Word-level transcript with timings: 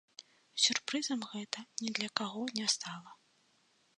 Сюрпрызам 0.63 1.19
гэта 1.33 1.59
ні 1.83 1.93
для 1.99 2.09
каго 2.21 2.41
не 2.61 2.67
стала. 2.77 3.11